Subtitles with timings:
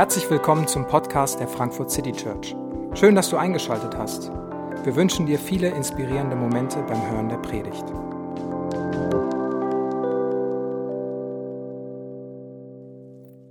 [0.00, 2.56] Herzlich willkommen zum Podcast der Frankfurt City Church.
[2.94, 4.30] Schön, dass du eingeschaltet hast.
[4.84, 7.84] Wir wünschen dir viele inspirierende Momente beim Hören der Predigt.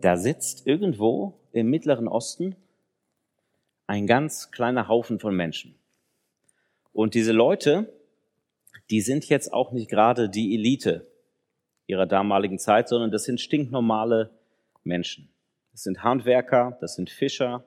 [0.02, 2.56] Da sitzt irgendwo im Mittleren Osten
[3.86, 5.76] ein ganz kleiner Haufen von Menschen.
[6.94, 7.94] Und diese Leute,
[8.90, 11.06] die sind jetzt auch nicht gerade die Elite
[11.90, 14.30] ihrer damaligen Zeit, sondern das sind stinknormale
[14.84, 15.30] Menschen.
[15.72, 17.66] Das sind Handwerker, das sind Fischer,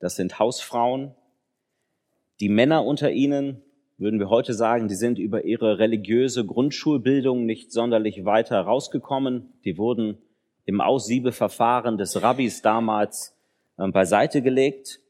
[0.00, 1.14] das sind Hausfrauen.
[2.40, 3.62] Die Männer unter ihnen,
[3.98, 9.52] würden wir heute sagen, die sind über ihre religiöse Grundschulbildung nicht sonderlich weiter rausgekommen.
[9.64, 10.18] Die wurden
[10.64, 13.36] im Aussiebeverfahren des Rabbis damals
[13.76, 15.00] äh, beiseite gelegt.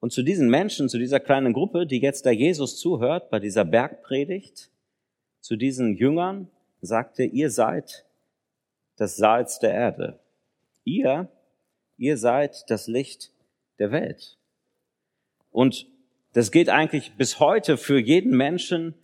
[0.00, 3.64] Und zu diesen Menschen, zu dieser kleinen Gruppe, die jetzt da Jesus zuhört bei dieser
[3.64, 4.70] Bergpredigt,
[5.40, 6.48] zu diesen Jüngern,
[6.80, 8.04] sagte, ihr seid
[8.96, 10.18] das Salz der Erde.
[10.84, 11.28] Ihr,
[11.96, 13.32] ihr seid das Licht
[13.78, 14.38] der Welt.
[15.50, 15.86] Und
[16.32, 18.94] das geht eigentlich bis heute für jeden Menschen,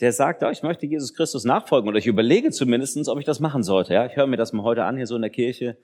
[0.00, 3.38] der sagt, oh, ich möchte Jesus Christus nachfolgen oder ich überlege zumindestens, ob ich das
[3.38, 3.92] machen sollte.
[3.92, 5.76] Ja, ich höre mir das mal heute an hier so in der Kirche.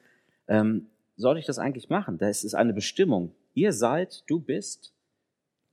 [0.49, 2.19] Ähm, soll ich das eigentlich machen?
[2.19, 3.35] Das ist eine Bestimmung.
[3.53, 4.95] Ihr seid, du bist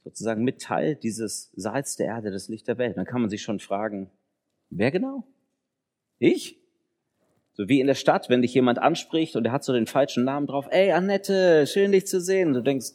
[0.04, 2.98] sozusagen mit Teil dieses Salz der Erde, das Licht der Welt.
[2.98, 4.10] Dann kann man sich schon fragen,
[4.70, 5.26] wer genau?
[6.24, 6.58] Ich?
[7.52, 10.24] So wie in der Stadt, wenn dich jemand anspricht und er hat so den falschen
[10.24, 10.68] Namen drauf.
[10.70, 12.48] Ey, Annette, schön dich zu sehen.
[12.48, 12.94] Und du denkst,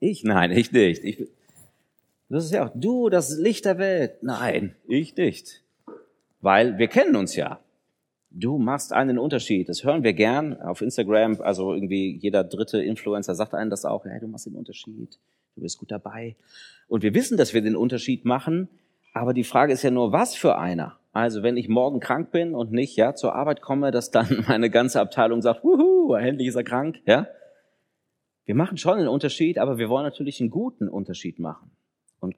[0.00, 0.24] ich?
[0.24, 1.04] Nein, ich nicht.
[1.04, 1.28] Ich,
[2.30, 4.22] das ist ja auch, du, das Licht der Welt.
[4.22, 5.62] Nein, ich nicht.
[6.40, 7.60] Weil wir kennen uns ja.
[8.30, 9.68] Du machst einen Unterschied.
[9.68, 11.42] Das hören wir gern auf Instagram.
[11.42, 14.06] Also irgendwie jeder dritte Influencer sagt einen das auch.
[14.06, 15.18] Hey, du machst den Unterschied.
[15.56, 16.36] Du bist gut dabei.
[16.88, 18.68] Und wir wissen, dass wir den Unterschied machen.
[19.12, 20.98] Aber die Frage ist ja nur, was für einer?
[21.18, 24.70] Also wenn ich morgen krank bin und nicht ja zur Arbeit komme, dass dann meine
[24.70, 27.26] ganze Abteilung sagt, wuhu, endlich ist er krank, ja?
[28.44, 31.72] Wir machen schon einen Unterschied, aber wir wollen natürlich einen guten Unterschied machen.
[32.20, 32.36] Und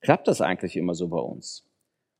[0.00, 1.68] klappt das eigentlich immer so bei uns?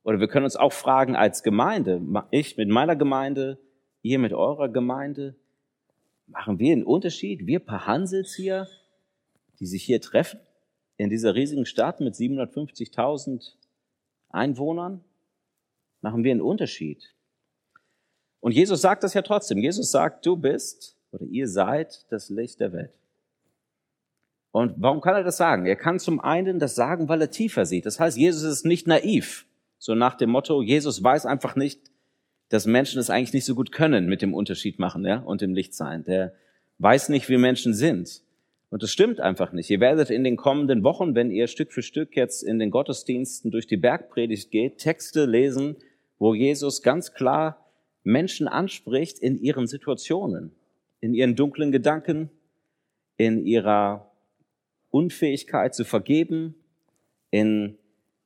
[0.03, 3.59] Oder wir können uns auch fragen als Gemeinde, ich mit meiner Gemeinde,
[4.03, 5.35] ihr mit eurer Gemeinde,
[6.27, 7.47] machen wir einen Unterschied?
[7.47, 8.69] Wir paar Hansels hier,
[9.61, 10.41] die sich hier treffen,
[10.99, 13.55] in dieser riesigen Stadt mit 750.000
[14.29, 15.03] Einwohnern,
[16.07, 17.13] machen wir einen Unterschied.
[18.39, 19.59] Und Jesus sagt das ja trotzdem.
[19.59, 22.93] Jesus sagt, du bist oder ihr seid das Licht der Welt.
[24.53, 25.67] Und warum kann er das sagen?
[25.67, 27.87] Er kann zum einen das sagen, weil er tiefer sieht.
[27.87, 29.47] Das heißt, Jesus ist nicht naiv.
[29.79, 31.81] So nach dem Motto, Jesus weiß einfach nicht,
[32.51, 35.55] dass Menschen es eigentlich nicht so gut können mit dem Unterschied machen ja, und dem
[35.55, 36.05] Licht sein.
[36.05, 36.35] Der
[36.79, 38.23] weiß nicht, wie Menschen sind.
[38.71, 39.71] Und das stimmt einfach nicht.
[39.71, 43.51] Ihr werdet in den kommenden Wochen, wenn ihr Stück für Stück jetzt in den Gottesdiensten
[43.51, 45.77] durch die Bergpredigt geht, Texte lesen,
[46.19, 47.67] wo Jesus ganz klar
[48.03, 50.53] Menschen anspricht in ihren Situationen,
[51.01, 52.31] in ihren dunklen Gedanken,
[53.17, 54.11] in ihrer
[54.91, 56.55] Unfähigkeit zu vergeben,
[57.31, 57.79] in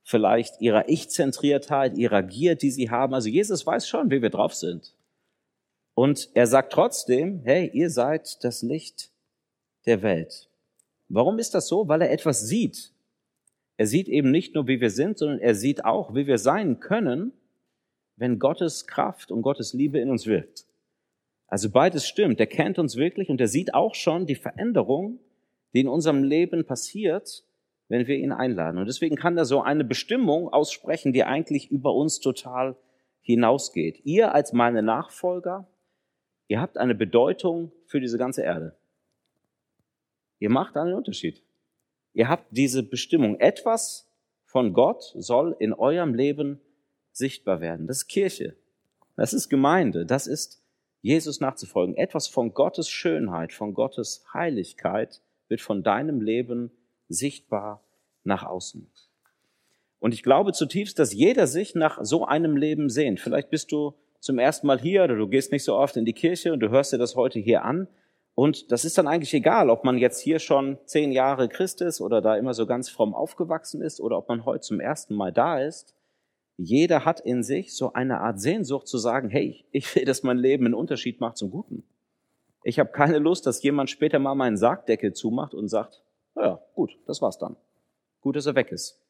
[0.02, 3.14] vielleicht ihrer Ich-Zentriertheit, ihrer Gier, die sie haben.
[3.14, 4.94] Also Jesus weiß schon, wie wir drauf sind.
[5.94, 9.10] Und er sagt trotzdem, hey, ihr seid das Licht
[9.86, 10.48] der Welt.
[11.08, 11.88] Warum ist das so?
[11.88, 12.92] Weil er etwas sieht.
[13.76, 16.80] Er sieht eben nicht nur, wie wir sind, sondern er sieht auch, wie wir sein
[16.80, 17.32] können,
[18.20, 20.66] wenn Gottes Kraft und Gottes Liebe in uns wirkt.
[21.46, 22.38] Also beides stimmt.
[22.38, 25.18] Er kennt uns wirklich und er sieht auch schon die Veränderung,
[25.72, 27.44] die in unserem Leben passiert,
[27.88, 28.76] wenn wir ihn einladen.
[28.76, 32.76] Und deswegen kann er so eine Bestimmung aussprechen, die eigentlich über uns total
[33.22, 34.02] hinausgeht.
[34.04, 35.66] Ihr als meine Nachfolger,
[36.46, 38.76] ihr habt eine Bedeutung für diese ganze Erde.
[40.40, 41.42] Ihr macht einen Unterschied.
[42.12, 43.40] Ihr habt diese Bestimmung.
[43.40, 44.12] Etwas
[44.44, 46.60] von Gott soll in eurem Leben
[47.12, 47.86] sichtbar werden.
[47.86, 48.54] Das ist Kirche.
[49.16, 50.06] Das ist Gemeinde.
[50.06, 50.62] Das ist
[51.02, 51.96] Jesus nachzufolgen.
[51.96, 56.70] Etwas von Gottes Schönheit, von Gottes Heiligkeit wird von deinem Leben
[57.08, 57.82] sichtbar
[58.24, 58.86] nach außen.
[59.98, 63.20] Und ich glaube zutiefst, dass jeder sich nach so einem Leben sehnt.
[63.20, 66.12] Vielleicht bist du zum ersten Mal hier oder du gehst nicht so oft in die
[66.12, 67.88] Kirche und du hörst dir das heute hier an.
[68.34, 72.00] Und das ist dann eigentlich egal, ob man jetzt hier schon zehn Jahre Christ ist
[72.00, 75.32] oder da immer so ganz fromm aufgewachsen ist oder ob man heute zum ersten Mal
[75.32, 75.94] da ist.
[76.62, 80.36] Jeder hat in sich so eine Art Sehnsucht zu sagen, hey, ich will, dass mein
[80.36, 81.84] Leben einen Unterschied macht zum Guten.
[82.64, 86.02] Ich habe keine Lust, dass jemand später mal meinen Sargdeckel zumacht und sagt,
[86.34, 87.56] naja, gut, das war's dann.
[88.20, 89.00] Gut, dass er weg ist.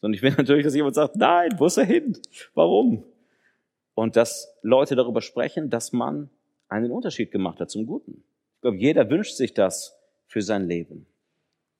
[0.00, 2.16] Sondern ich will natürlich, dass jemand sagt, nein, wo ist er hin?
[2.54, 3.04] Warum?
[3.92, 6.30] Und dass Leute darüber sprechen, dass man
[6.68, 8.24] einen Unterschied gemacht hat zum Guten.
[8.54, 11.06] Ich glaube, jeder wünscht sich das für sein Leben.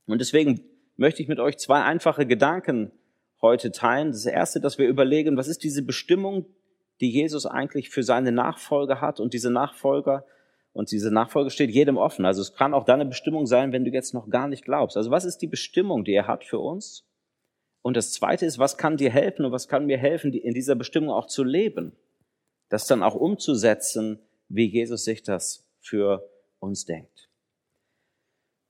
[0.06, 0.61] Und deswegen
[0.97, 2.93] möchte ich mit euch zwei einfache Gedanken
[3.40, 4.08] heute teilen.
[4.08, 6.46] Das erste, dass wir überlegen, was ist diese Bestimmung,
[7.00, 10.25] die Jesus eigentlich für seine Nachfolger hat und diese Nachfolger
[10.73, 12.25] und diese Nachfolge steht jedem offen.
[12.25, 14.96] Also es kann auch deine Bestimmung sein, wenn du jetzt noch gar nicht glaubst.
[14.96, 17.05] Also was ist die Bestimmung, die er hat für uns?
[17.82, 20.75] Und das zweite ist, was kann dir helfen und was kann mir helfen, in dieser
[20.75, 21.96] Bestimmung auch zu leben?
[22.69, 27.29] Das dann auch umzusetzen, wie Jesus sich das für uns denkt.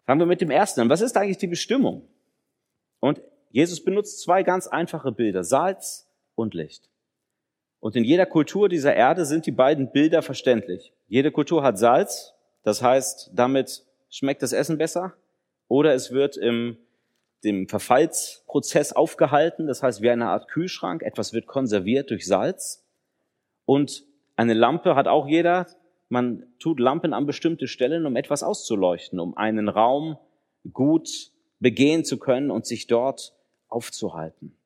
[0.06, 0.88] Fangen wir mit dem ersten an.
[0.88, 2.08] Was ist eigentlich die Bestimmung?
[3.00, 6.90] Und Jesus benutzt zwei ganz einfache Bilder, Salz und Licht.
[7.80, 10.92] Und in jeder Kultur dieser Erde sind die beiden Bilder verständlich.
[11.06, 15.14] Jede Kultur hat Salz, das heißt, damit schmeckt das Essen besser,
[15.68, 16.78] oder es wird im
[17.44, 22.84] dem Verfallsprozess aufgehalten, das heißt wie eine Art Kühlschrank, etwas wird konserviert durch Salz.
[23.64, 24.04] Und
[24.36, 25.66] eine Lampe hat auch jeder,
[26.08, 30.18] man tut Lampen an bestimmte Stellen, um etwas auszuleuchten, um einen Raum
[30.72, 33.34] gut begehen zu können und sich dort
[33.68, 34.56] aufzuhalten.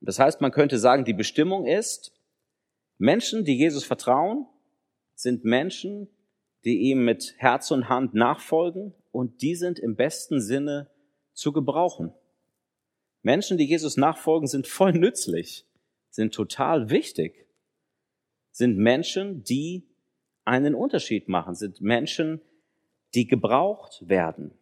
[0.00, 2.12] Das heißt, man könnte sagen, die Bestimmung ist,
[2.98, 4.46] Menschen, die Jesus vertrauen,
[5.14, 6.08] sind Menschen,
[6.64, 10.90] die ihm mit Herz und Hand nachfolgen und die sind im besten Sinne
[11.32, 12.12] zu gebrauchen.
[13.22, 15.66] Menschen, die Jesus nachfolgen, sind voll nützlich,
[16.10, 17.46] sind total wichtig,
[18.52, 19.86] sind Menschen, die
[20.44, 22.40] einen Unterschied machen, sind Menschen,
[23.14, 24.52] die gebraucht werden.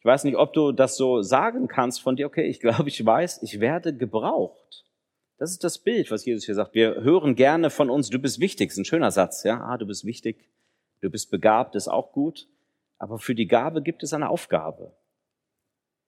[0.00, 3.04] Ich weiß nicht, ob du das so sagen kannst von dir, okay, ich glaube, ich
[3.04, 4.86] weiß, ich werde gebraucht.
[5.36, 6.74] Das ist das Bild, was Jesus hier sagt.
[6.74, 9.86] Wir hören gerne von uns, du bist wichtig, ist ein schöner Satz, ja, ah, du
[9.86, 10.48] bist wichtig,
[11.02, 12.48] du bist begabt, ist auch gut.
[12.98, 14.94] Aber für die Gabe gibt es eine Aufgabe.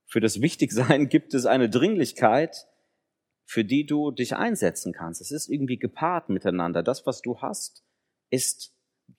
[0.07, 2.67] Für das Wichtigsein gibt es eine Dringlichkeit,
[3.45, 5.21] für die du dich einsetzen kannst.
[5.21, 6.83] Es ist irgendwie gepaart miteinander.
[6.83, 7.85] Das, was du hast,
[8.31, 8.75] ist,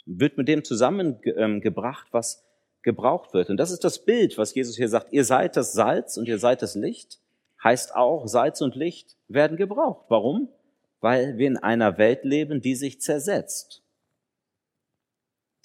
[0.06, 2.43] wird mit dem zusammengebracht, was
[2.84, 3.50] gebraucht wird.
[3.50, 5.12] Und das ist das Bild, was Jesus hier sagt.
[5.12, 7.20] Ihr seid das Salz und ihr seid das Licht.
[7.64, 10.06] Heißt auch, Salz und Licht werden gebraucht.
[10.10, 10.50] Warum?
[11.00, 13.82] Weil wir in einer Welt leben, die sich zersetzt.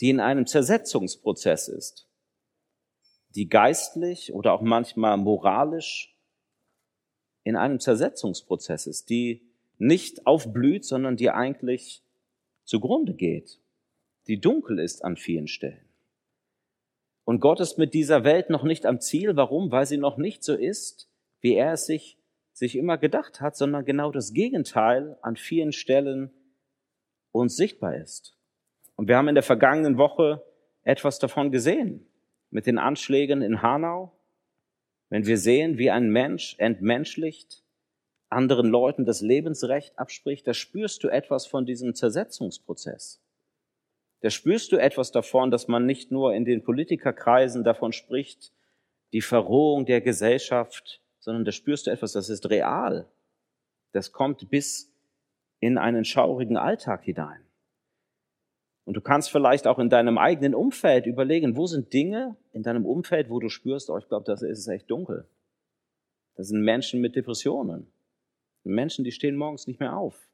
[0.01, 2.09] Die in einem Zersetzungsprozess ist.
[3.35, 6.17] Die geistlich oder auch manchmal moralisch
[7.43, 9.11] in einem Zersetzungsprozess ist.
[9.11, 9.43] Die
[9.77, 12.05] nicht aufblüht, sondern die eigentlich
[12.65, 13.61] zugrunde geht.
[14.29, 15.88] Die dunkel ist an vielen Stellen.
[17.29, 19.37] Und Gott ist mit dieser Welt noch nicht am Ziel.
[19.37, 19.71] Warum?
[19.71, 21.11] Weil sie noch nicht so ist,
[21.43, 22.17] wie er es sich,
[22.55, 26.31] sich immer gedacht hat, sondern genau das Gegenteil an vielen Stellen
[27.31, 28.35] uns sichtbar ist.
[28.97, 30.43] Und wir haben in der vergangenen Woche
[30.85, 32.07] etwas davon gesehen.
[32.49, 34.11] Mit den Anschlägen in Hanau.
[35.11, 37.63] Wenn wir sehen, wie ein Mensch entmenschlicht,
[38.31, 43.21] anderen Leuten das Lebensrecht abspricht, da spürst du etwas von diesem Zersetzungsprozess.
[44.21, 48.53] Da spürst du etwas davon, dass man nicht nur in den Politikerkreisen davon spricht,
[49.13, 53.09] die Verrohung der Gesellschaft, sondern da spürst du etwas, das ist real.
[53.93, 54.93] Das kommt bis
[55.61, 57.43] in einen schaurigen Alltag hinein.
[58.85, 62.87] Und du kannst vielleicht auch in deinem eigenen Umfeld überlegen, wo sind Dinge in deinem
[62.87, 65.29] Umfeld, wo du spürst, oh, ich glaube, das ist echt dunkel.
[66.37, 67.93] Das sind Menschen mit Depressionen.
[68.65, 70.29] Menschen, die stehen morgens nicht mehr auf.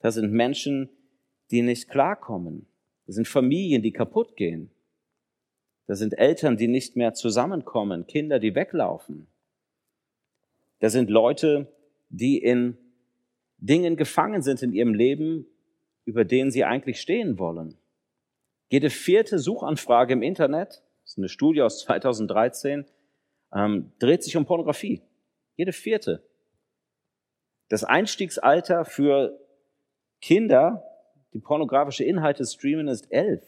[0.00, 0.90] Das sind Menschen,
[1.52, 2.66] die nicht klarkommen.
[3.06, 4.70] Das sind Familien, die kaputt gehen.
[5.86, 9.26] Das sind Eltern, die nicht mehr zusammenkommen, Kinder, die weglaufen.
[10.78, 11.70] Das sind Leute,
[12.08, 12.78] die in
[13.58, 15.46] Dingen gefangen sind in ihrem Leben,
[16.04, 17.76] über denen sie eigentlich stehen wollen.
[18.70, 22.86] Jede vierte Suchanfrage im Internet, das ist eine Studie aus 2013,
[23.54, 25.02] ähm, dreht sich um Pornografie.
[25.56, 26.22] Jede vierte.
[27.68, 29.38] Das Einstiegsalter für
[30.20, 30.82] Kinder
[31.32, 33.42] die pornografische Inhalte streamen, ist elf.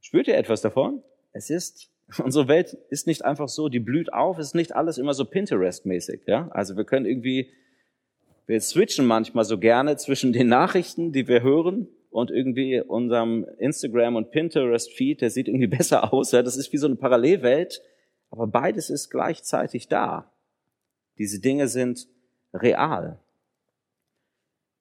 [0.00, 1.02] Spürt ihr etwas davon?
[1.32, 1.90] Es ist,
[2.22, 6.22] unsere Welt ist nicht einfach so, die blüht auf, ist nicht alles immer so Pinterest-mäßig,
[6.26, 6.48] ja?
[6.50, 7.52] Also wir können irgendwie,
[8.46, 14.16] wir switchen manchmal so gerne zwischen den Nachrichten, die wir hören, und irgendwie unserem Instagram
[14.16, 16.42] und Pinterest-Feed, der sieht irgendwie besser aus, ja?
[16.42, 17.82] Das ist wie so eine Parallelwelt,
[18.30, 20.32] aber beides ist gleichzeitig da.
[21.18, 22.08] Diese Dinge sind
[22.52, 23.20] real.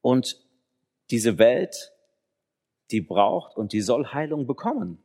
[0.01, 0.39] Und
[1.11, 1.91] diese Welt,
[2.91, 5.03] die braucht und die soll Heilung bekommen.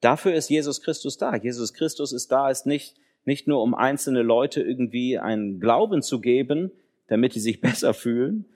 [0.00, 1.34] Dafür ist Jesus Christus da.
[1.36, 6.20] Jesus Christus ist da, ist nicht, nicht nur um einzelne Leute irgendwie einen Glauben zu
[6.20, 6.70] geben,
[7.06, 8.46] damit die sich besser fühlen,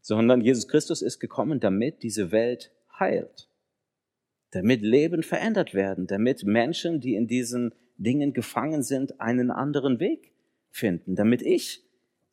[0.00, 3.48] sondern Jesus Christus ist gekommen, damit diese Welt heilt.
[4.50, 10.32] Damit Leben verändert werden, damit Menschen, die in diesen Dingen gefangen sind, einen anderen Weg
[10.70, 11.82] finden, damit ich,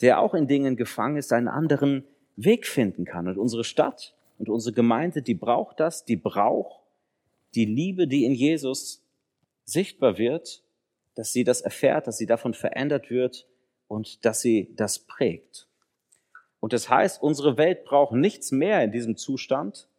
[0.02, 2.06] der auch in Dingen gefangen ist, einen anderen
[2.44, 3.28] Weg finden kann.
[3.28, 6.82] Und unsere Stadt und unsere Gemeinde, die braucht das, die braucht
[7.56, 9.04] die Liebe, die in Jesus
[9.66, 10.64] sichtbar wird,
[11.16, 13.48] dass sie das erfährt, dass sie davon verändert wird
[13.88, 15.68] und dass sie das prägt.
[16.60, 19.90] Und das heißt, unsere Welt braucht nichts mehr in diesem Zustand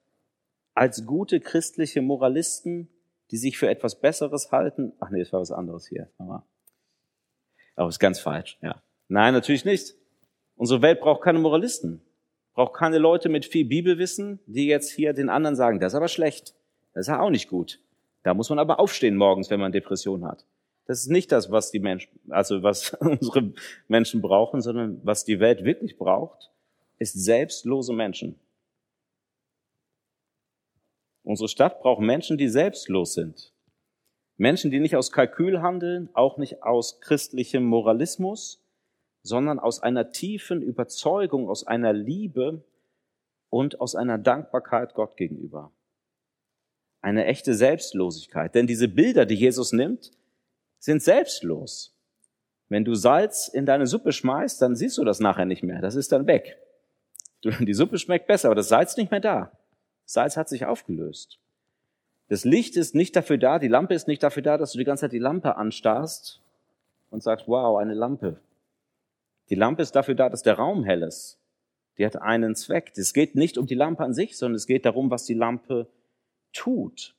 [0.74, 2.88] als gute christliche Moralisten,
[3.30, 4.92] die sich für etwas Besseres halten.
[5.00, 6.10] Ach nee, das war was anderes hier.
[6.18, 6.46] Aber,
[7.76, 8.82] aber ist ganz falsch, ja.
[9.08, 9.94] Nein, natürlich nicht.
[10.56, 12.00] Unsere Welt braucht keine Moralisten.
[12.54, 16.08] Braucht keine Leute mit viel Bibelwissen, die jetzt hier den anderen sagen, das ist aber
[16.08, 16.54] schlecht.
[16.92, 17.80] Das ist ja auch nicht gut.
[18.22, 20.46] Da muss man aber aufstehen morgens, wenn man Depression hat.
[20.86, 23.52] Das ist nicht das, was die Menschen, also was unsere
[23.88, 26.50] Menschen brauchen, sondern was die Welt wirklich braucht,
[26.98, 28.38] ist selbstlose Menschen.
[31.24, 33.52] Unsere Stadt braucht Menschen, die selbstlos sind.
[34.36, 38.61] Menschen, die nicht aus Kalkül handeln, auch nicht aus christlichem Moralismus,
[39.22, 42.62] sondern aus einer tiefen Überzeugung, aus einer Liebe
[43.50, 45.70] und aus einer Dankbarkeit Gott gegenüber.
[47.00, 48.54] Eine echte Selbstlosigkeit.
[48.54, 50.12] Denn diese Bilder, die Jesus nimmt,
[50.78, 51.94] sind selbstlos.
[52.68, 55.80] Wenn du Salz in deine Suppe schmeißt, dann siehst du das nachher nicht mehr.
[55.80, 56.58] Das ist dann weg.
[57.44, 59.52] Die Suppe schmeckt besser, aber das Salz nicht mehr da.
[60.04, 61.38] Salz hat sich aufgelöst.
[62.28, 64.84] Das Licht ist nicht dafür da, die Lampe ist nicht dafür da, dass du die
[64.84, 66.40] ganze Zeit die Lampe anstarrst
[67.10, 68.40] und sagst, wow, eine Lampe.
[69.50, 71.38] Die Lampe ist dafür da, dass der Raum hell ist.
[71.98, 72.92] Die hat einen Zweck.
[72.96, 75.88] Es geht nicht um die Lampe an sich, sondern es geht darum, was die Lampe
[76.52, 77.14] tut.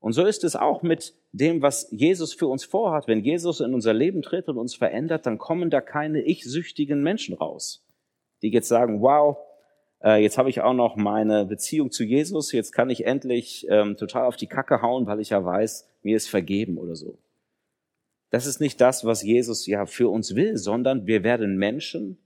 [0.00, 3.06] Und so ist es auch mit dem, was Jesus für uns vorhat.
[3.06, 7.34] Wenn Jesus in unser Leben tritt und uns verändert, dann kommen da keine ich-süchtigen Menschen
[7.34, 7.86] raus,
[8.42, 9.38] die jetzt sagen, wow,
[10.02, 13.96] äh, jetzt habe ich auch noch meine Beziehung zu Jesus, jetzt kann ich endlich ähm,
[13.96, 17.16] total auf die Kacke hauen, weil ich ja weiß, mir ist vergeben oder so.
[18.32, 22.16] Das ist nicht das, was Jesus ja für uns will, sondern wir werden Menschen,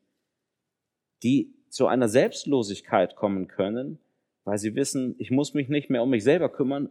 [1.25, 3.99] die zu einer Selbstlosigkeit kommen können,
[4.45, 6.91] weil sie wissen, ich muss mich nicht mehr um mich selber kümmern.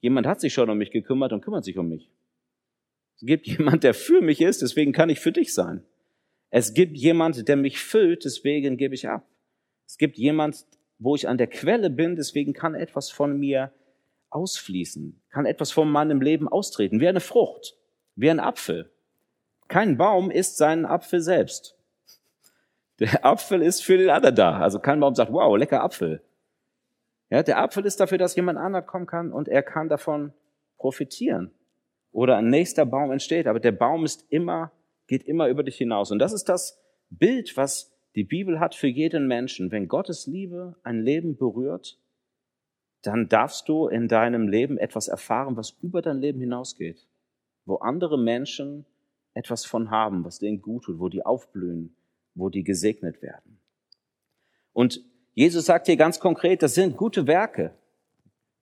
[0.00, 2.12] Jemand hat sich schon um mich gekümmert und kümmert sich um mich.
[3.16, 5.82] Es gibt jemand, der für mich ist, deswegen kann ich für dich sein.
[6.50, 9.26] Es gibt jemand, der mich füllt, deswegen gebe ich ab.
[9.84, 10.64] Es gibt jemand,
[11.00, 13.72] wo ich an der Quelle bin, deswegen kann etwas von mir
[14.30, 17.77] ausfließen, kann etwas von meinem Leben austreten, wie eine Frucht
[18.18, 18.90] wie ein Apfel.
[19.68, 21.76] Kein Baum isst seinen Apfel selbst.
[22.98, 24.58] Der Apfel ist für den anderen da.
[24.58, 26.20] Also kein Baum sagt, wow, lecker Apfel.
[27.30, 30.32] Ja, der Apfel ist dafür, dass jemand anderer kommen kann und er kann davon
[30.78, 31.52] profitieren.
[32.10, 34.72] Oder ein nächster Baum entsteht, aber der Baum ist immer,
[35.06, 36.10] geht immer über dich hinaus.
[36.10, 39.70] Und das ist das Bild, was die Bibel hat für jeden Menschen.
[39.70, 42.00] Wenn Gottes Liebe ein Leben berührt,
[43.02, 47.07] dann darfst du in deinem Leben etwas erfahren, was über dein Leben hinausgeht
[47.68, 48.86] wo andere Menschen
[49.34, 51.94] etwas von haben, was denen gut tut, wo die aufblühen,
[52.34, 53.60] wo die gesegnet werden.
[54.72, 55.02] Und
[55.34, 57.72] Jesus sagt hier ganz konkret, das sind gute Werke.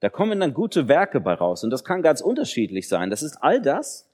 [0.00, 1.64] Da kommen dann gute Werke bei raus.
[1.64, 3.08] Und das kann ganz unterschiedlich sein.
[3.08, 4.10] Das ist all das,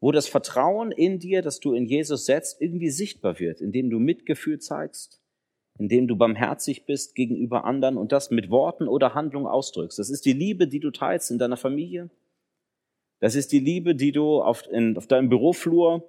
[0.00, 3.98] wo das Vertrauen in dir, das du in Jesus setzt, irgendwie sichtbar wird, indem du
[3.98, 5.22] Mitgefühl zeigst,
[5.78, 9.98] indem du barmherzig bist gegenüber anderen und das mit Worten oder Handlungen ausdrückst.
[9.98, 12.10] Das ist die Liebe, die du teilst in deiner Familie.
[13.20, 16.08] Das ist die Liebe, die du auf, in, auf deinem Büroflur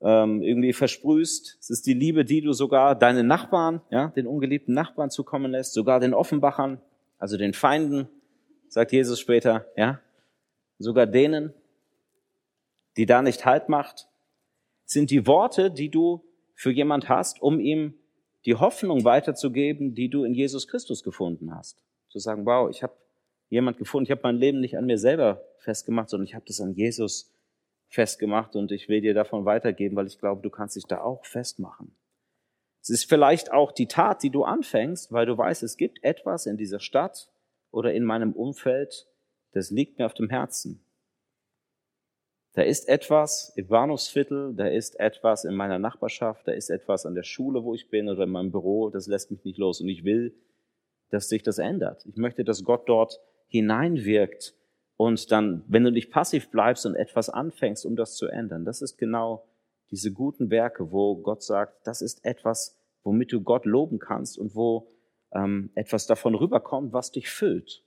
[0.00, 1.58] ähm, irgendwie versprühst.
[1.60, 5.72] Es ist die Liebe, die du sogar deinen Nachbarn, ja, den ungeliebten Nachbarn zukommen lässt,
[5.72, 6.80] sogar den Offenbachern,
[7.18, 8.08] also den Feinden,
[8.68, 10.00] sagt Jesus später, ja,
[10.78, 11.52] sogar denen,
[12.96, 14.08] die da nicht Halt macht,
[14.84, 17.94] sind die Worte, die du für jemand hast, um ihm
[18.46, 21.84] die Hoffnung weiterzugeben, die du in Jesus Christus gefunden hast.
[22.08, 22.94] Zu sagen, wow, ich habe
[23.48, 24.04] jemand gefunden.
[24.04, 27.32] Ich habe mein Leben nicht an mir selber festgemacht, sondern ich habe das an Jesus
[27.88, 31.24] festgemacht und ich will dir davon weitergeben, weil ich glaube, du kannst dich da auch
[31.24, 31.94] festmachen.
[32.82, 36.46] Es ist vielleicht auch die Tat, die du anfängst, weil du weißt, es gibt etwas
[36.46, 37.30] in dieser Stadt
[37.70, 39.06] oder in meinem Umfeld,
[39.52, 40.84] das liegt mir auf dem Herzen.
[42.52, 47.14] Da ist etwas im Bahnhofsviertel, da ist etwas in meiner Nachbarschaft, da ist etwas an
[47.14, 49.80] der Schule, wo ich bin oder in meinem Büro, das lässt mich nicht los.
[49.80, 50.34] Und ich will,
[51.10, 52.04] dass sich das ändert.
[52.06, 54.54] Ich möchte, dass Gott dort hineinwirkt
[54.96, 58.82] und dann, wenn du nicht passiv bleibst und etwas anfängst, um das zu ändern, das
[58.82, 59.44] ist genau
[59.90, 64.54] diese guten Werke, wo Gott sagt, das ist etwas, womit du Gott loben kannst und
[64.54, 64.90] wo
[65.32, 67.84] ähm, etwas davon rüberkommt, was dich füllt.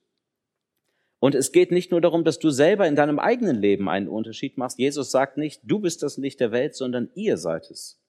[1.20, 4.58] Und es geht nicht nur darum, dass du selber in deinem eigenen Leben einen Unterschied
[4.58, 4.80] machst.
[4.80, 8.02] Jesus sagt nicht, du bist das Licht der Welt, sondern ihr seid es.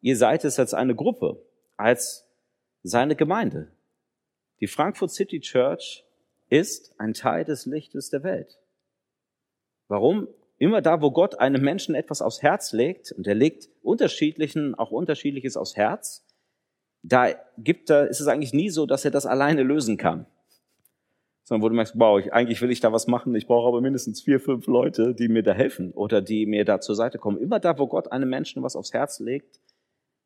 [0.00, 1.44] Ihr seid es als eine Gruppe,
[1.76, 2.26] als
[2.82, 3.72] seine Gemeinde.
[4.60, 6.04] Die Frankfurt City Church
[6.52, 8.58] ist ein Teil des Lichtes der Welt.
[9.88, 10.28] Warum?
[10.58, 14.90] Immer da, wo Gott einem Menschen etwas aufs Herz legt, und er legt unterschiedlichen, auch
[14.90, 16.26] unterschiedliches aufs Herz,
[17.02, 20.26] da gibt er, ist es eigentlich nie so, dass er das alleine lösen kann.
[21.42, 23.80] Sondern wo du merkst, wow, ich, eigentlich will ich da was machen, ich brauche aber
[23.80, 27.38] mindestens vier, fünf Leute, die mir da helfen oder die mir da zur Seite kommen.
[27.38, 29.58] Immer da, wo Gott einem Menschen was aufs Herz legt,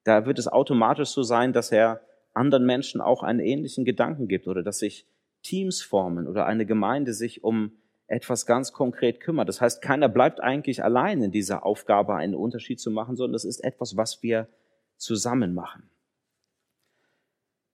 [0.02, 2.00] da wird es automatisch so sein, dass er
[2.34, 5.06] anderen Menschen auch einen ähnlichen Gedanken gibt oder dass sich
[5.46, 7.72] Teams formen oder eine Gemeinde sich um
[8.08, 9.48] etwas ganz konkret kümmert.
[9.48, 13.44] Das heißt, keiner bleibt eigentlich allein in dieser Aufgabe, einen Unterschied zu machen, sondern das
[13.44, 14.48] ist etwas, was wir
[14.96, 15.88] zusammen machen.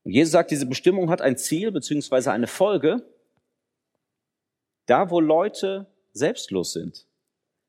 [0.04, 3.02] Und Jesus sagt, diese Bestimmung hat ein Ziel beziehungsweise eine Folge.
[4.86, 7.06] Da, wo Leute selbstlos sind,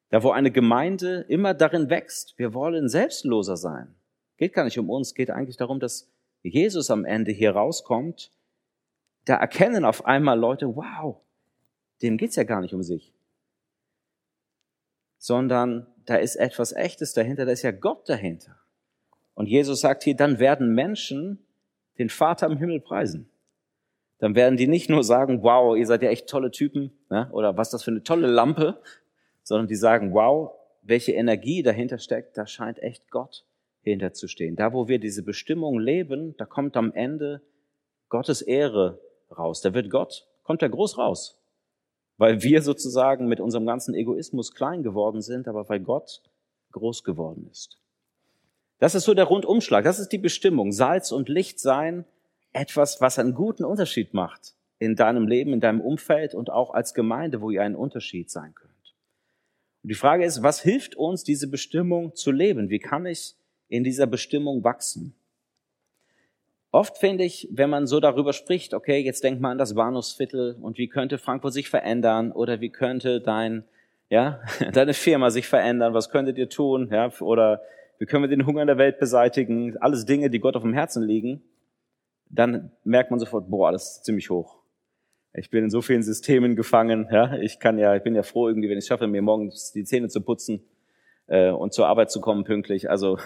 [0.10, 3.95] da, wo eine Gemeinde immer darin wächst, wir wollen selbstloser sein.
[4.38, 8.31] Geht gar nicht um uns, geht eigentlich darum, dass Jesus am Ende hier rauskommt.
[9.25, 11.21] Da erkennen auf einmal Leute, wow,
[12.01, 13.13] dem geht's ja gar nicht um sich,
[15.17, 18.57] sondern da ist etwas Echtes dahinter, da ist ja Gott dahinter.
[19.35, 21.39] Und Jesus sagt hier, dann werden Menschen
[21.97, 23.29] den Vater im Himmel preisen.
[24.19, 27.29] Dann werden die nicht nur sagen, wow, ihr seid ja echt tolle Typen, ne?
[27.31, 28.81] oder was das für eine tolle Lampe,
[29.43, 30.51] sondern die sagen, wow,
[30.81, 33.45] welche Energie dahinter steckt, da scheint echt Gott
[33.81, 34.55] hinterzustehen.
[34.55, 37.41] Da, wo wir diese Bestimmung leben, da kommt am Ende
[38.09, 38.99] Gottes Ehre
[39.37, 39.61] raus.
[39.61, 41.43] Da wird Gott, kommt er groß raus
[42.17, 46.21] weil wir sozusagen mit unserem ganzen Egoismus klein geworden sind, aber weil Gott
[46.71, 47.79] groß geworden ist.
[48.79, 50.71] Das ist so der Rundumschlag, das ist die Bestimmung.
[50.71, 52.05] Salz und Licht sein,
[52.51, 56.93] etwas, was einen guten Unterschied macht in deinem Leben, in deinem Umfeld und auch als
[56.93, 58.95] Gemeinde, wo ihr einen Unterschied sein könnt.
[59.83, 62.69] Und die Frage ist, was hilft uns, diese Bestimmung zu leben?
[62.69, 63.35] Wie kann ich
[63.69, 65.15] in dieser Bestimmung wachsen?
[66.73, 70.57] Oft finde ich, wenn man so darüber spricht, okay, jetzt denk mal an das Bahnhofsviertel
[70.59, 73.63] und wie könnte Frankfurt sich verändern oder wie könnte dein,
[74.09, 74.41] ja,
[74.73, 77.61] deine Firma sich verändern, was könntet ihr tun, ja, oder
[77.99, 80.73] wie können wir den Hunger in der Welt beseitigen, alles Dinge, die Gott auf dem
[80.73, 81.43] Herzen liegen,
[82.31, 84.57] dann merkt man sofort, boah, das ist ziemlich hoch.
[85.35, 88.47] Ich bin in so vielen Systemen gefangen, ja, ich kann ja, ich bin ja froh
[88.47, 90.63] irgendwie, wenn ich es schaffe, mir morgens die Zähne zu putzen
[91.27, 92.89] äh, und zur Arbeit zu kommen pünktlich.
[92.89, 93.19] Also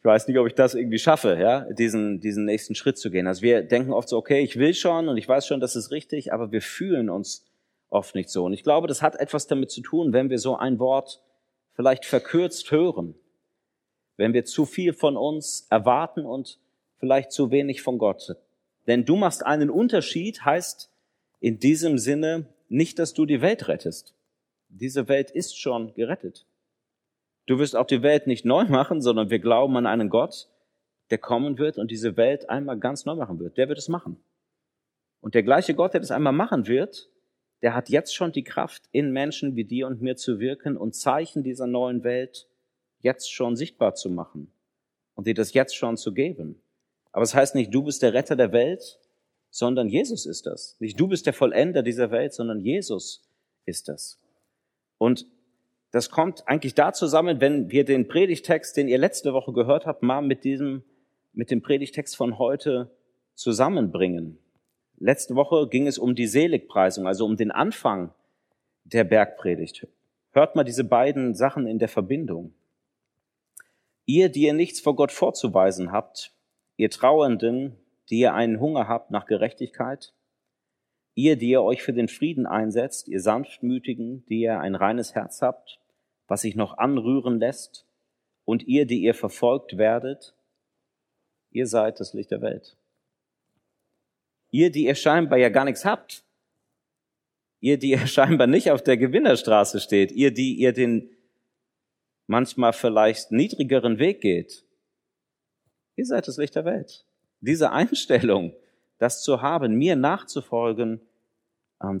[0.00, 3.26] ich weiß nicht, ob ich das irgendwie schaffe, ja, diesen, diesen nächsten Schritt zu gehen.
[3.26, 5.90] Also wir denken oft so, okay, ich will schon und ich weiß schon, das ist
[5.90, 7.46] richtig, aber wir fühlen uns
[7.90, 8.46] oft nicht so.
[8.46, 11.22] Und ich glaube, das hat etwas damit zu tun, wenn wir so ein Wort
[11.74, 13.14] vielleicht verkürzt hören,
[14.16, 16.58] wenn wir zu viel von uns erwarten und
[16.96, 18.36] vielleicht zu wenig von Gott.
[18.86, 20.90] Denn du machst einen Unterschied, heißt
[21.40, 24.14] in diesem Sinne nicht, dass du die Welt rettest.
[24.70, 26.46] Diese Welt ist schon gerettet.
[27.50, 30.48] Du wirst auch die Welt nicht neu machen, sondern wir glauben an einen Gott,
[31.10, 33.58] der kommen wird und diese Welt einmal ganz neu machen wird.
[33.58, 34.22] Der wird es machen.
[35.20, 37.10] Und der gleiche Gott, der das einmal machen wird,
[37.62, 40.94] der hat jetzt schon die Kraft, in Menschen wie dir und mir zu wirken und
[40.94, 42.46] Zeichen dieser neuen Welt
[43.00, 44.52] jetzt schon sichtbar zu machen
[45.16, 46.62] und dir das jetzt schon zu geben.
[47.10, 49.00] Aber es das heißt nicht, du bist der Retter der Welt,
[49.50, 50.76] sondern Jesus ist das.
[50.78, 53.28] Nicht du bist der Vollender dieser Welt, sondern Jesus
[53.64, 54.20] ist das.
[54.98, 55.26] Und
[55.90, 60.02] das kommt eigentlich da zusammen, wenn wir den Predigtext, den ihr letzte Woche gehört habt,
[60.02, 60.84] mal mit diesem,
[61.32, 62.90] mit dem Predigtext von heute
[63.34, 64.38] zusammenbringen.
[64.98, 68.12] Letzte Woche ging es um die Seligpreisung, also um den Anfang
[68.84, 69.86] der Bergpredigt.
[70.32, 72.54] Hört mal diese beiden Sachen in der Verbindung.
[74.04, 76.32] Ihr, die ihr nichts vor Gott vorzuweisen habt,
[76.76, 77.76] ihr Trauernden,
[78.10, 80.12] die ihr einen Hunger habt nach Gerechtigkeit,
[81.20, 85.42] ihr, die ihr euch für den Frieden einsetzt, ihr Sanftmütigen, die ihr ein reines Herz
[85.42, 85.78] habt,
[86.26, 87.86] was sich noch anrühren lässt,
[88.44, 90.34] und ihr, die ihr verfolgt werdet,
[91.50, 92.76] ihr seid das Licht der Welt.
[94.50, 96.24] Ihr, die ihr scheinbar ja gar nichts habt,
[97.60, 101.10] ihr, die ihr scheinbar nicht auf der Gewinnerstraße steht, ihr, die ihr den
[102.26, 104.64] manchmal vielleicht niedrigeren Weg geht,
[105.96, 107.04] ihr seid das Licht der Welt.
[107.40, 108.52] Diese Einstellung,
[108.98, 111.00] das zu haben, mir nachzufolgen,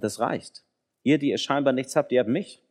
[0.00, 0.62] das reicht.
[1.02, 2.62] Ihr, die ihr scheinbar nichts habt, ihr habt mich.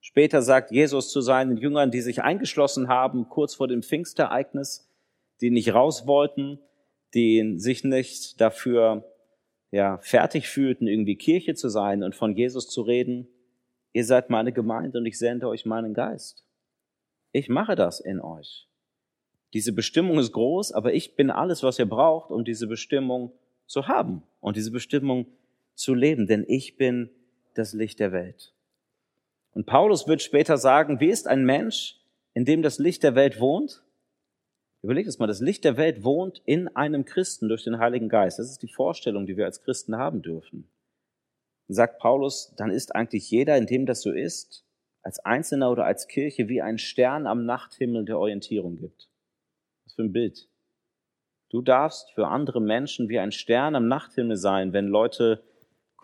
[0.00, 4.90] Später sagt Jesus zu seinen Jüngern, die sich eingeschlossen haben, kurz vor dem Pfingstereignis,
[5.40, 6.58] die nicht raus wollten,
[7.14, 9.04] die sich nicht dafür
[9.70, 13.28] ja, fertig fühlten, irgendwie Kirche zu sein und von Jesus zu reden.
[13.92, 16.44] Ihr seid meine Gemeinde und ich sende euch meinen Geist.
[17.32, 18.68] Ich mache das in euch.
[19.54, 23.32] Diese Bestimmung ist groß, aber ich bin alles, was ihr braucht, um diese Bestimmung
[23.66, 25.26] zu haben und diese Bestimmung
[25.74, 27.10] zu leben, denn ich bin
[27.54, 28.54] das Licht der Welt.
[29.52, 32.00] Und Paulus wird später sagen, wie ist ein Mensch,
[32.34, 33.84] in dem das Licht der Welt wohnt?
[34.82, 38.38] Überlegt es mal, das Licht der Welt wohnt in einem Christen durch den Heiligen Geist.
[38.38, 40.68] Das ist die Vorstellung, die wir als Christen haben dürfen.
[41.68, 44.66] Und sagt Paulus, dann ist eigentlich jeder, in dem das so ist,
[45.02, 49.08] als Einzelner oder als Kirche wie ein Stern am Nachthimmel der Orientierung gibt.
[49.84, 50.48] Was für ein Bild.
[51.50, 55.44] Du darfst für andere Menschen wie ein Stern am Nachthimmel sein, wenn Leute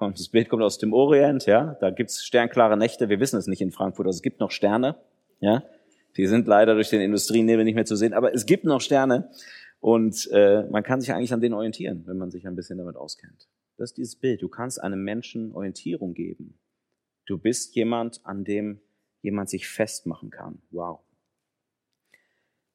[0.01, 3.61] das Bild kommt aus dem Orient, ja, da gibt's sternklare Nächte, wir wissen es nicht
[3.61, 4.97] in Frankfurt, also es gibt noch Sterne,
[5.41, 5.65] ja,
[6.17, 9.31] Die sind leider durch den Industrienebel nicht mehr zu sehen, aber es gibt noch Sterne
[9.81, 12.97] und äh, man kann sich eigentlich an denen orientieren, wenn man sich ein bisschen damit
[12.97, 13.49] auskennt.
[13.77, 14.43] Das ist dieses Bild.
[14.43, 16.59] Du kannst einem Menschen Orientierung geben.
[17.27, 18.81] Du bist jemand, an dem
[19.23, 20.61] jemand sich festmachen kann.
[20.71, 21.01] Wow.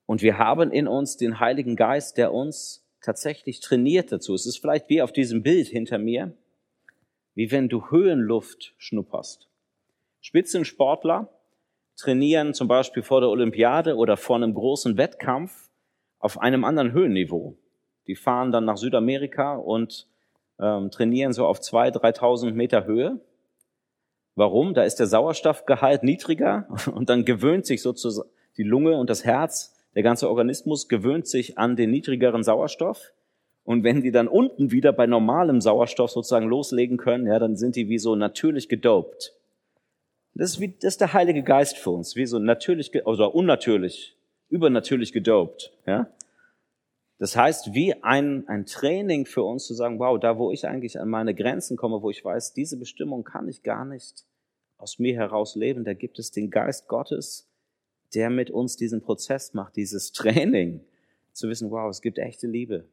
[0.06, 4.34] Und wir haben in uns den Heiligen Geist, der uns tatsächlich trainiert dazu.
[4.34, 6.34] Es ist vielleicht wie auf diesem Bild hinter mir,
[7.36, 9.50] wie wenn du Höhenluft schnupperst.
[10.22, 11.30] Spitzensportler
[11.96, 15.70] trainieren zum Beispiel vor der Olympiade oder vor einem großen Wettkampf
[16.20, 17.58] auf einem anderen Höhenniveau.
[18.08, 20.08] Die fahren dann nach Südamerika und
[20.60, 23.20] ähm, trainieren so auf 2.000, 3.000 Meter Höhe.
[24.36, 24.74] Warum?
[24.74, 29.76] Da ist der Sauerstoffgehalt niedriger und dann gewöhnt sich sozusagen die Lunge und das Herz,
[29.96, 33.14] der ganze Organismus gewöhnt sich an den niedrigeren Sauerstoff.
[33.64, 37.76] Und wenn die dann unten wieder bei normalem Sauerstoff sozusagen loslegen können, ja, dann sind
[37.76, 39.34] die wie so natürlich gedopt.
[40.36, 44.18] Das ist, wie, das ist der Heilige Geist für uns, wie so natürlich, oder unnatürlich,
[44.50, 45.72] übernatürlich gedopt.
[45.86, 46.10] Ja?
[47.20, 51.00] Das heißt, wie ein, ein Training für uns zu sagen, wow, da wo ich eigentlich
[51.00, 54.26] an meine Grenzen komme, wo ich weiß, diese Bestimmung kann ich gar nicht
[54.78, 57.48] aus mir heraus leben, da gibt es den Geist Gottes,
[58.14, 60.82] der mit uns diesen Prozess macht, dieses Training,
[61.32, 62.86] zu wissen, wow, es gibt echte Liebe,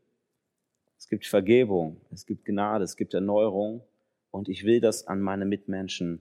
[1.01, 3.83] es gibt Vergebung, es gibt Gnade, es gibt Erneuerung
[4.31, 6.21] und ich will das an meine Mitmenschen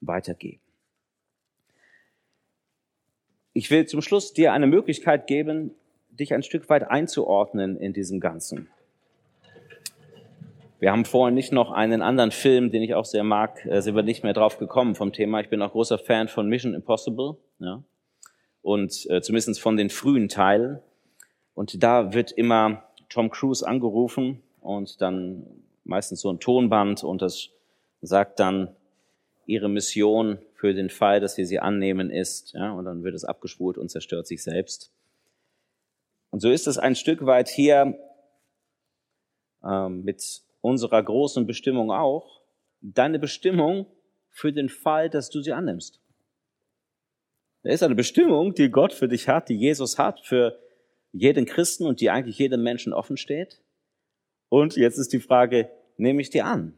[0.00, 0.60] weitergeben.
[3.52, 5.70] Ich will zum Schluss dir eine Möglichkeit geben,
[6.10, 8.68] dich ein Stück weit einzuordnen in diesem Ganzen.
[10.80, 13.94] Wir haben vorhin nicht noch einen anderen Film, den ich auch sehr mag, äh, sind
[13.94, 15.40] wir nicht mehr drauf gekommen vom Thema.
[15.40, 17.84] Ich bin auch großer Fan von Mission Impossible, ja.
[18.62, 20.80] Und äh, zumindest von den frühen Teilen.
[21.54, 25.46] Und da wird immer Tom Cruise angerufen und dann
[25.84, 27.48] meistens so ein Tonband und das
[28.00, 28.74] sagt dann,
[29.46, 32.52] ihre Mission für den Fall, dass sie sie annehmen, ist.
[32.52, 34.92] Ja, und dann wird es abgespult und zerstört sich selbst.
[36.30, 37.98] Und so ist es ein Stück weit hier
[39.64, 42.42] ähm, mit unserer großen Bestimmung auch.
[42.80, 43.86] Deine Bestimmung
[44.28, 46.00] für den Fall, dass du sie annimmst.
[47.62, 50.58] Da ist eine Bestimmung, die Gott für dich hat, die Jesus hat für
[51.12, 53.60] jeden Christen und die eigentlich jedem Menschen offen steht.
[54.48, 56.76] Und jetzt ist die Frage, nehme ich die an?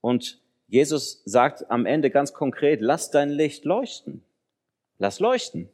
[0.00, 4.22] Und Jesus sagt am Ende ganz konkret, lass dein Licht leuchten.
[4.98, 5.68] Lass leuchten.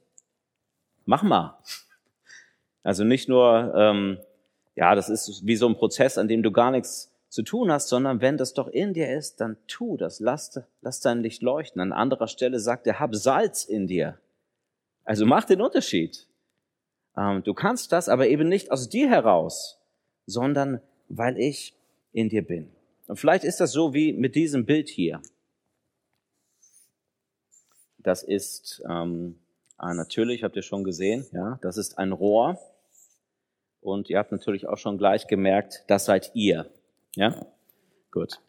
[1.05, 1.59] Mach mal.
[2.83, 4.19] Also nicht nur, ähm,
[4.75, 7.89] ja, das ist wie so ein Prozess, an dem du gar nichts zu tun hast,
[7.89, 10.21] sondern wenn das doch in dir ist, dann tu das.
[10.21, 11.81] Lass, lass dein Licht leuchten.
[11.83, 14.19] An anderer Stelle sagt er, hab Salz in dir.
[15.05, 16.27] Also mach den Unterschied.
[17.17, 19.81] Ähm, du kannst das aber eben nicht aus dir heraus,
[20.27, 21.75] sondern weil ich
[22.13, 22.71] in dir bin.
[23.07, 25.23] Und vielleicht ist das so wie mit diesem Bild hier.
[27.99, 29.39] Das ist ähm,
[29.77, 32.59] ah, natürlich, habt ihr schon gesehen, ja, das ist ein Rohr.
[33.81, 36.69] Und ihr habt natürlich auch schon gleich gemerkt, das seid ihr.
[37.15, 37.47] Ja,
[38.11, 38.41] gut.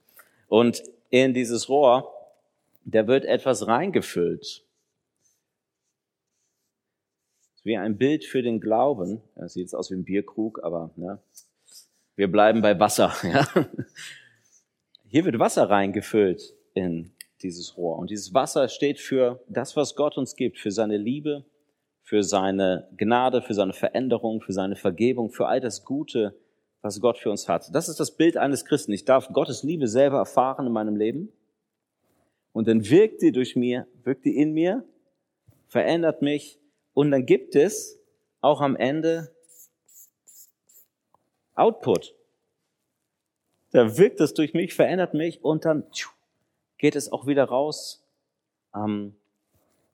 [0.47, 2.11] Und in dieses Rohr,
[2.85, 4.63] da wird etwas reingefüllt.
[7.67, 9.21] Wie ein Bild für den Glauben.
[9.35, 11.19] Das sieht jetzt aus wie ein Bierkrug, aber ne,
[12.15, 13.13] wir bleiben bei Wasser.
[13.23, 13.45] Ja?
[15.09, 17.99] Hier wird Wasser reingefüllt in dieses Rohr.
[17.99, 21.43] Und dieses Wasser steht für das, was Gott uns gibt, für seine Liebe,
[22.03, 26.39] für seine Gnade, für seine Veränderung, für seine Vergebung, für all das Gute,
[26.81, 27.75] was Gott für uns hat.
[27.75, 28.93] Das ist das Bild eines Christen.
[28.93, 31.33] Ich darf Gottes Liebe selber erfahren in meinem Leben.
[32.53, 34.85] Und dann wirkt die durch mir, wirkt die in mir,
[35.67, 36.61] verändert mich.
[36.97, 37.99] Und dann gibt es
[38.41, 39.31] auch am Ende
[41.53, 42.17] Output
[43.71, 45.83] da wirkt es durch mich, verändert mich und dann
[46.77, 48.03] geht es auch wieder raus
[48.75, 49.15] ähm,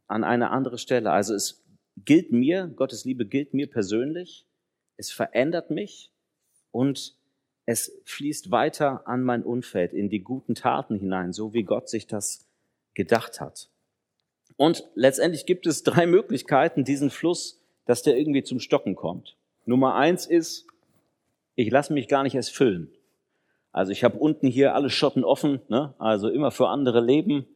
[0.08, 1.12] an eine andere Stelle.
[1.12, 1.64] Also es
[1.98, 4.46] gilt mir, Gottes Liebe gilt mir persönlich,
[4.98, 6.12] es verändert mich
[6.72, 7.18] und
[7.66, 12.08] es fließt weiter an mein Umfeld, in die guten Taten hinein, so wie Gott sich
[12.08, 12.48] das
[12.94, 13.70] gedacht hat.
[14.58, 19.36] Und letztendlich gibt es drei Möglichkeiten, diesen Fluss, dass der irgendwie zum Stocken kommt.
[19.66, 20.68] Nummer eins ist,
[21.56, 22.92] ich lasse mich gar nicht erst füllen.
[23.72, 25.94] Also ich habe unten hier alle Schotten offen, ne?
[25.98, 27.48] also immer für andere leben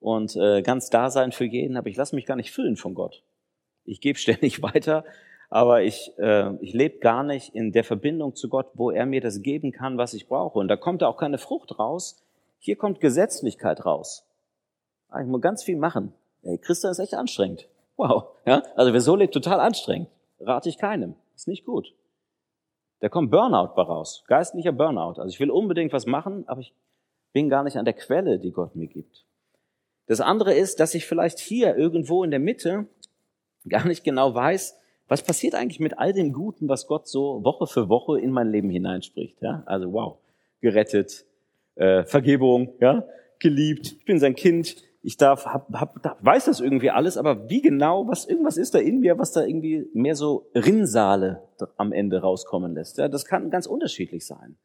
[0.00, 2.94] und äh, ganz da sein für jeden, aber ich lasse mich gar nicht füllen von
[2.94, 3.22] Gott.
[3.84, 5.04] Ich gebe ständig weiter,
[5.48, 9.20] aber ich, äh, ich lebe gar nicht in der Verbindung zu Gott, wo er mir
[9.20, 10.58] das geben kann, was ich brauche.
[10.58, 12.22] Und da kommt auch keine Frucht raus.
[12.58, 14.26] Hier kommt Gesetzlichkeit raus.
[15.08, 16.12] Ah, ich muss ganz viel machen.
[16.42, 17.68] Ey, Christian ist echt anstrengend.
[17.96, 18.28] Wow.
[18.46, 18.62] Ja?
[18.76, 20.08] Also wer so lebt, total anstrengend.
[20.40, 21.14] Rate ich keinem.
[21.34, 21.94] Ist nicht gut.
[23.00, 25.20] Da kommt Burnout bei raus, geistlicher Burnout.
[25.20, 26.74] Also ich will unbedingt was machen, aber ich
[27.32, 29.24] bin gar nicht an der Quelle, die Gott mir gibt.
[30.06, 32.86] Das andere ist, dass ich vielleicht hier irgendwo in der Mitte
[33.68, 34.76] gar nicht genau weiß,
[35.08, 38.50] was passiert eigentlich mit all dem Guten, was Gott so Woche für Woche in mein
[38.50, 39.40] Leben hineinspricht.
[39.42, 39.62] Ja?
[39.66, 40.18] Also wow,
[40.60, 41.24] gerettet,
[41.76, 43.04] äh, Vergebung, ja,
[43.38, 47.62] geliebt, ich bin sein Kind, ich darf, hab, hab, weiß das irgendwie alles, aber wie
[47.62, 51.42] genau, was irgendwas ist da in mir, was da irgendwie mehr so Rinnsale
[51.76, 52.98] am Ende rauskommen lässt.
[52.98, 54.56] Ja, das kann ganz unterschiedlich sein.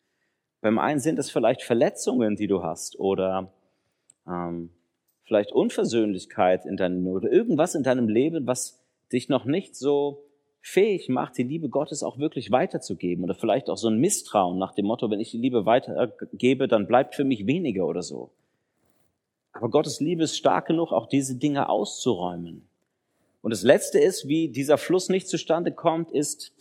[0.61, 3.53] Beim einen sind es vielleicht Verletzungen, die du hast, oder
[4.27, 4.71] ähm,
[5.23, 10.25] vielleicht Unversöhnlichkeit in deinem oder irgendwas in deinem Leben, was dich noch nicht so
[10.61, 13.23] fähig macht, die Liebe Gottes auch wirklich weiterzugeben.
[13.23, 16.87] Oder vielleicht auch so ein Misstrauen nach dem Motto, wenn ich die Liebe weitergebe, dann
[16.87, 18.31] bleibt für mich weniger oder so.
[19.55, 22.67] Aber Gottes Liebe ist stark genug, auch diese Dinge auszuräumen.
[23.41, 26.53] Und das Letzte ist, wie dieser Fluss nicht zustande kommt, ist,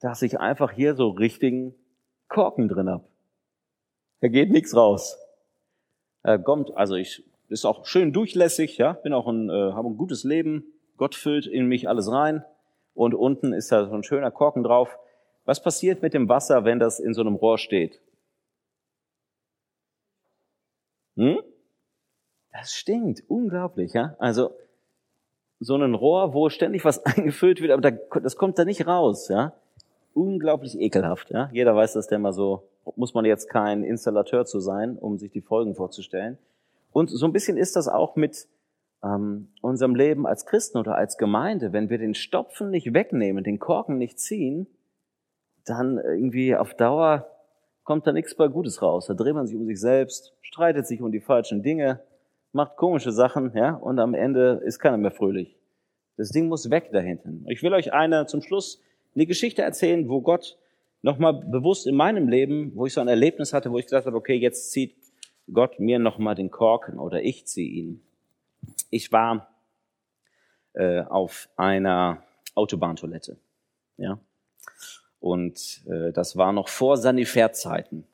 [0.00, 1.72] dass ich einfach hier so richtigen
[2.28, 3.08] Korken drin hab.
[4.20, 5.16] Da geht nichts raus.
[6.24, 9.96] Er kommt, also ich ist auch schön durchlässig, ja, bin auch ein, äh, habe ein
[9.96, 10.64] gutes Leben.
[10.96, 12.44] Gott füllt in mich alles rein
[12.94, 14.98] und unten ist da so ein schöner Korken drauf.
[15.44, 18.00] Was passiert mit dem Wasser, wenn das in so einem Rohr steht?
[21.16, 21.38] Hm?
[22.54, 24.14] Das stinkt, unglaublich, ja.
[24.20, 24.54] Also
[25.58, 29.28] so ein Rohr, wo ständig was eingefüllt wird, aber da, das kommt da nicht raus,
[29.28, 29.52] ja.
[30.14, 31.50] Unglaublich ekelhaft, ja.
[31.52, 35.32] Jeder weiß, dass der mal so, muss man jetzt kein Installateur zu sein, um sich
[35.32, 36.38] die Folgen vorzustellen.
[36.92, 38.46] Und so ein bisschen ist das auch mit
[39.02, 41.72] ähm, unserem Leben als Christen oder als Gemeinde.
[41.72, 44.68] Wenn wir den Stopfen nicht wegnehmen, den Korken nicht ziehen,
[45.64, 47.26] dann irgendwie auf Dauer
[47.82, 49.06] kommt da nichts bei Gutes raus.
[49.06, 52.00] Da dreht man sich um sich selbst, streitet sich um die falschen Dinge,
[52.54, 55.56] macht komische Sachen, ja, und am Ende ist keiner mehr fröhlich.
[56.16, 57.44] Das Ding muss weg da hinten.
[57.48, 58.80] Ich will euch eine zum Schluss
[59.14, 60.56] eine Geschichte erzählen, wo Gott
[61.02, 64.16] nochmal bewusst in meinem Leben, wo ich so ein Erlebnis hatte, wo ich gesagt habe,
[64.16, 64.96] okay, jetzt zieht
[65.52, 68.02] Gott mir nochmal den Korken oder ich ziehe ihn.
[68.90, 69.48] Ich war
[70.72, 72.22] äh, auf einer
[72.54, 73.36] Autobahntoilette,
[73.96, 74.18] ja,
[75.20, 78.04] und äh, das war noch vor Sanifairzeiten.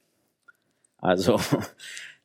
[0.99, 1.39] Also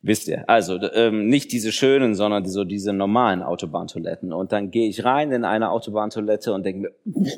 [0.06, 0.48] Wisst ihr?
[0.48, 4.34] Also ähm, nicht diese schönen, sondern die, so diese normalen Autobahntoiletten.
[4.34, 7.32] Und dann gehe ich rein in eine Autobahntoilette und denke mir,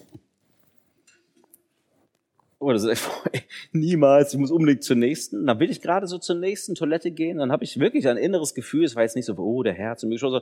[2.60, 3.10] oh, das ist
[3.72, 5.46] niemals, ich muss unbedingt zur nächsten.
[5.46, 8.54] Dann will ich gerade so zur nächsten Toilette gehen, dann habe ich wirklich ein inneres
[8.54, 10.42] Gefühl, es war jetzt nicht so, oh, der Herz und mich schon so.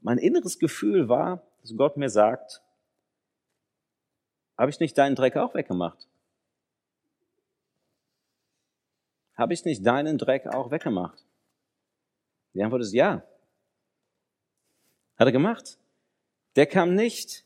[0.00, 2.62] Mein inneres Gefühl war, dass Gott mir sagt,
[4.56, 6.08] habe ich nicht deinen Dreck auch weggemacht?
[9.34, 11.26] Habe ich nicht deinen Dreck auch weggemacht?
[12.58, 13.22] Die Antwort ist ja.
[15.16, 15.78] Hat er gemacht.
[16.56, 17.44] Der kam nicht,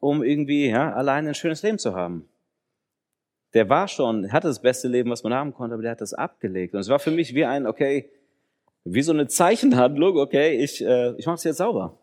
[0.00, 2.28] um irgendwie ja, allein ein schönes Leben zu haben.
[3.54, 6.12] Der war schon, hatte das beste Leben, was man haben konnte, aber der hat das
[6.12, 6.74] abgelegt.
[6.74, 8.10] Und es war für mich wie ein, okay,
[8.84, 11.96] wie so eine Zeichenhandlung, okay, ich, äh, ich mache es jetzt sauber.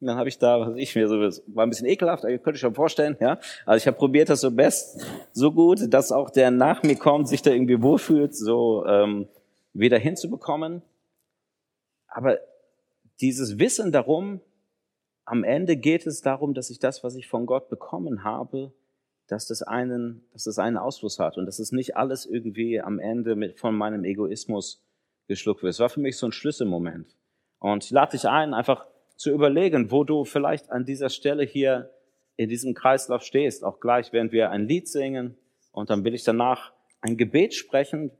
[0.00, 2.60] Und dann habe ich da, was ich mir so, war ein bisschen ekelhaft, könnte ich
[2.60, 3.38] schon vorstellen, ja.
[3.64, 7.28] Also ich habe probiert, das so best, so gut, dass auch der nach mir kommt,
[7.28, 9.28] sich da irgendwie wohlfühlt, so ähm,
[9.72, 10.82] wieder hinzubekommen.
[12.16, 12.38] Aber
[13.20, 14.40] dieses Wissen darum,
[15.26, 18.72] am Ende geht es darum, dass ich das, was ich von Gott bekommen habe,
[19.26, 22.98] dass das einen, dass das einen Ausfluss hat und dass es nicht alles irgendwie am
[23.00, 24.82] Ende mit, von meinem Egoismus
[25.28, 25.74] geschluckt wird.
[25.74, 27.14] Es war für mich so ein Schlüsselmoment.
[27.58, 31.90] Und ich lade dich ein, einfach zu überlegen, wo du vielleicht an dieser Stelle hier
[32.36, 35.36] in diesem Kreislauf stehst, auch gleich, während wir ein Lied singen
[35.70, 38.10] und dann will ich danach ein Gebet sprechen,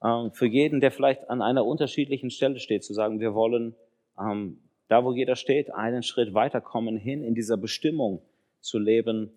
[0.00, 3.74] für jeden, der vielleicht an einer unterschiedlichen Stelle steht, zu sagen, wir wollen
[4.18, 4.58] ähm,
[4.88, 8.22] da, wo jeder steht, einen Schritt weiterkommen hin in dieser Bestimmung
[8.60, 9.30] zu leben,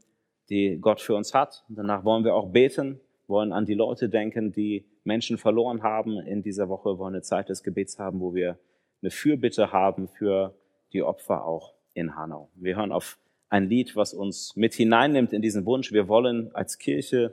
[0.49, 1.63] die Gott für uns hat.
[1.69, 6.41] Danach wollen wir auch beten, wollen an die Leute denken, die Menschen verloren haben in
[6.41, 8.57] dieser Woche, wollen eine Zeit des Gebets haben, wo wir
[9.01, 10.55] eine Fürbitte haben für
[10.93, 12.49] die Opfer auch in Hanau.
[12.55, 15.91] Wir hören auf ein Lied, was uns mit hineinnimmt in diesen Wunsch.
[15.91, 17.31] Wir wollen als Kirche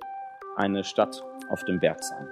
[0.57, 2.27] eine Stadt auf dem Berg sein.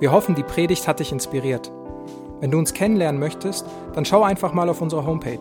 [0.00, 1.72] Wir hoffen, die Predigt hat dich inspiriert.
[2.40, 5.38] Wenn du uns kennenlernen möchtest, dann schau einfach mal auf unsere Homepage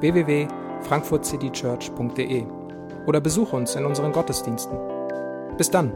[0.00, 2.46] www.frankfurtcitychurch.de
[3.06, 4.78] oder besuche uns in unseren Gottesdiensten.
[5.58, 5.92] Bis dann!